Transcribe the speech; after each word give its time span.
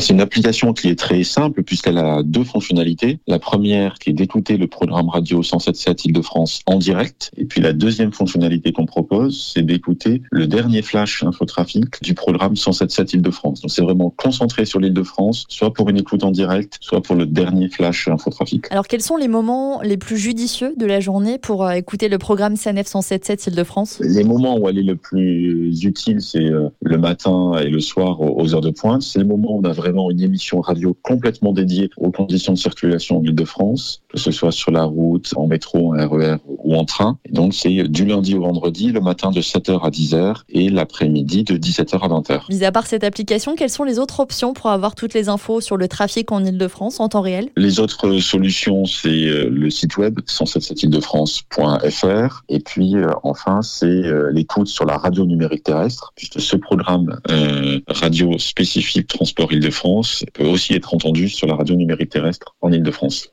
C'est 0.00 0.14
une 0.14 0.22
application 0.22 0.72
qui 0.72 0.88
est 0.88 0.98
très 0.98 1.22
simple 1.24 1.62
puisqu'elle 1.62 1.98
a 1.98 2.22
deux 2.22 2.44
fonctionnalités. 2.44 3.20
La 3.26 3.38
première 3.38 3.98
qui 3.98 4.10
est 4.10 4.12
d'écouter 4.14 4.56
le 4.56 4.66
programme 4.66 5.10
radio 5.10 5.42
107.7 5.42 6.06
Île-de-France 6.06 6.62
en 6.64 6.78
direct. 6.78 7.30
Et 7.36 7.44
puis 7.44 7.60
la 7.60 7.74
deuxième 7.74 8.10
fonctionnalité 8.10 8.72
qu'on 8.72 8.86
propose, 8.86 9.52
c'est 9.52 9.62
d'écouter 9.62 10.22
le 10.30 10.46
dernier 10.46 10.80
flash 10.80 11.22
infotrafic 11.22 12.02
du 12.02 12.14
programme 12.14 12.54
107.7 12.54 13.16
Île-de-France. 13.16 13.60
Donc 13.60 13.70
c'est 13.70 13.82
vraiment 13.82 14.08
concentré 14.16 14.64
sur 14.64 14.80
l'Île-de-France, 14.80 15.44
soit 15.50 15.74
pour 15.74 15.90
une 15.90 15.98
écoute 15.98 16.24
en 16.24 16.30
direct, 16.30 16.78
soit 16.80 17.02
pour 17.02 17.14
le 17.14 17.26
dernier 17.26 17.68
flash 17.68 18.08
infotrafic. 18.08 18.68
Alors 18.70 18.86
quels 18.88 19.02
sont 19.02 19.16
les 19.16 19.28
moments 19.28 19.82
les 19.82 19.98
plus 19.98 20.16
judicieux 20.16 20.72
de 20.78 20.86
la 20.86 21.00
journée 21.00 21.36
pour 21.36 21.66
euh, 21.66 21.72
écouter 21.72 22.08
le 22.08 22.16
programme 22.16 22.56
CNF 22.56 22.86
107.7 22.86 23.50
Île-de-France? 23.50 24.00
Les 24.00 24.24
moments 24.24 24.56
où 24.56 24.66
elle 24.70 24.78
est 24.78 24.82
le 24.82 24.96
plus 24.96 25.84
utile, 25.84 26.22
c'est 26.22 26.38
euh, 26.38 26.70
le 26.80 26.96
matin 26.96 27.52
et 27.60 27.68
le 27.68 27.80
soir 27.80 28.22
aux 28.22 28.54
heures 28.54 28.62
de 28.62 28.70
pointe. 28.70 29.02
C'est 29.02 29.18
le 29.18 29.26
moment 29.26 29.56
où 29.56 29.60
on 29.60 29.64
a 29.64 29.72
vraiment 29.72 29.89
une 30.10 30.20
émission 30.20 30.60
radio 30.60 30.96
complètement 31.02 31.52
dédiée 31.52 31.90
aux 31.96 32.10
conditions 32.10 32.52
de 32.52 32.58
circulation 32.58 33.18
en 33.18 33.22
Île-de-France, 33.22 34.02
que 34.12 34.18
ce 34.18 34.30
soit 34.30 34.52
sur 34.52 34.70
la 34.70 34.84
route, 34.84 35.32
en 35.36 35.46
métro, 35.46 35.94
en 35.94 36.08
RER 36.08 36.34
e 36.34 36.38
ou 36.46 36.74
en 36.74 36.84
train. 36.84 37.18
Et 37.24 37.32
donc 37.32 37.54
c'est 37.54 37.88
du 37.88 38.04
lundi 38.04 38.34
au 38.34 38.42
vendredi, 38.42 38.92
le 38.92 39.00
matin 39.00 39.30
de 39.30 39.40
7h 39.40 39.80
à 39.82 39.90
10h 39.90 40.42
et 40.50 40.68
l'après-midi 40.68 41.44
de 41.44 41.56
17h 41.56 41.94
à 41.94 42.08
20h. 42.08 42.40
Mis 42.50 42.64
à 42.64 42.72
part 42.72 42.86
cette 42.86 43.04
application, 43.04 43.54
quelles 43.54 43.70
sont 43.70 43.84
les 43.84 43.98
autres 43.98 44.20
options 44.20 44.52
pour 44.52 44.70
avoir 44.70 44.94
toutes 44.94 45.14
les 45.14 45.28
infos 45.28 45.60
sur 45.60 45.76
le 45.76 45.88
trafic 45.88 46.32
en 46.32 46.44
Île-de-France 46.44 47.00
en 47.00 47.08
temps 47.08 47.20
réel? 47.20 47.50
Les 47.56 47.80
autres 47.80 48.18
solutions, 48.18 48.84
c'est 48.84 49.08
euh, 49.08 49.48
le 49.50 49.70
site 49.70 49.96
web 49.96 50.20
177île-de-France.fr 50.20 52.42
et 52.48 52.60
puis 52.60 52.96
euh, 52.96 53.08
enfin 53.22 53.62
c'est 53.62 53.86
euh, 53.86 54.30
l'écoute 54.32 54.68
sur 54.68 54.84
la 54.84 54.96
radio 54.96 55.24
numérique 55.24 55.64
terrestre 55.64 56.12
puisque 56.16 56.40
ce 56.40 56.56
programme 56.56 57.18
radio 57.88 58.38
spécifique 58.38 59.06
transport 59.06 59.52
Île-de-France 59.52 60.24
peut 60.34 60.46
aussi 60.46 60.74
être 60.74 60.94
entendu 60.94 61.28
sur 61.28 61.46
la 61.46 61.54
radio 61.54 61.74
numérique 61.74 62.10
terrestre 62.10 62.54
en 62.60 62.72
Île-de-France. 62.72 63.28